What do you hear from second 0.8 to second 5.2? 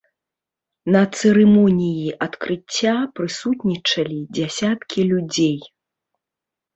На цырымоніі адкрыцця прысутнічалі дзясяткі